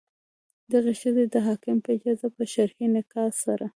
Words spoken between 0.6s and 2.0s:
دغې ښځې د حاکم په